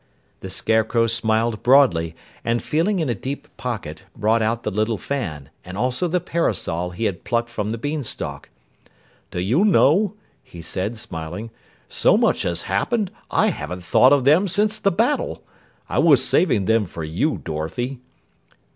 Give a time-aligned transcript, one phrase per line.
[0.39, 5.51] The Scarecrow smiled broadly, and feeling in a deep pocket brought out the little fan
[5.63, 8.49] and also the parasol he had plucked from the beanstalk.
[9.29, 11.51] "Do you know," he said smiling,
[11.87, 15.43] "so much has happened I haven't thought of them since the battle.
[15.87, 17.99] I was saving them for you, Dorothy."